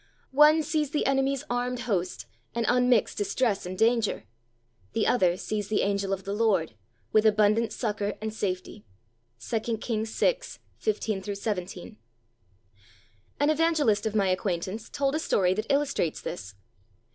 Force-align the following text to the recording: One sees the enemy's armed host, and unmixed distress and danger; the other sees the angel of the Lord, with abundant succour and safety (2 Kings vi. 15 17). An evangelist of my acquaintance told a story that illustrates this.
One 0.31 0.63
sees 0.63 0.89
the 0.89 1.05
enemy's 1.05 1.43
armed 1.47 1.81
host, 1.81 2.25
and 2.55 2.65
unmixed 2.67 3.19
distress 3.19 3.67
and 3.67 3.77
danger; 3.77 4.23
the 4.93 5.05
other 5.05 5.37
sees 5.37 5.67
the 5.67 5.83
angel 5.83 6.11
of 6.11 6.23
the 6.23 6.33
Lord, 6.33 6.73
with 7.11 7.23
abundant 7.23 7.71
succour 7.71 8.15
and 8.19 8.33
safety 8.33 8.83
(2 9.39 9.77
Kings 9.77 10.19
vi. 10.19 10.37
15 10.79 11.35
17). 11.35 11.97
An 13.39 13.49
evangelist 13.51 14.07
of 14.07 14.15
my 14.15 14.29
acquaintance 14.29 14.89
told 14.89 15.13
a 15.13 15.19
story 15.19 15.53
that 15.53 15.69
illustrates 15.71 16.19
this. 16.19 16.55